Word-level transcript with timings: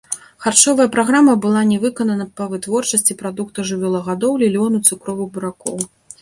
Харчовая 0.43 0.85
праграма 0.95 1.33
была 1.43 1.61
не 1.71 1.77
выканана 1.83 2.25
па 2.41 2.47
вытворчасці 2.53 3.17
прадуктаў 3.21 3.69
жывёлагадоўлі, 3.73 4.49
лёну, 4.57 4.77
цукровых 4.89 5.31
буракоў. 5.37 5.77